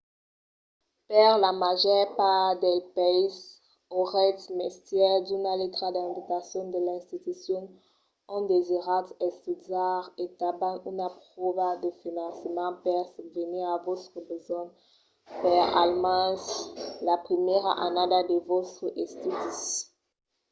[1.09, 3.35] per la màger part dels païses
[3.97, 7.63] auretz mestièr d’una letra d'invitacion de l’institucion
[8.35, 14.73] ont desiratz estudiar e tanben una pròva de finançament per subvenir a vòstres besonhs
[15.41, 16.43] per almens
[17.07, 19.59] la primièra annada de vòstres estudis